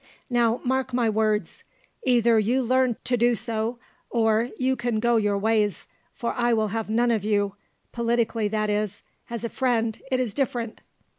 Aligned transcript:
Now 0.31 0.59
mark 0.63 0.93
my 0.95 1.11
words. 1.11 1.63
Either 2.07 2.39
you 2.39 2.63
learn 2.63 2.97
to 3.03 3.15
do 3.15 3.35
so, 3.35 3.77
or 4.09 4.49
you 4.57 4.75
can 4.75 4.99
go 4.99 5.17
your 5.17 5.37
ways, 5.37 5.87
for 6.11 6.33
I 6.35 6.53
will 6.53 6.69
have 6.69 6.89
none 6.89 7.11
of 7.11 7.23
you, 7.23 7.53
politically, 7.91 8.47
that 8.47 8.71
is, 8.71 9.03
as 9.29 9.43
a 9.43 9.47
friend, 9.49 10.01
it 10.11 10.19
is 10.19 10.33
different." 10.33 10.81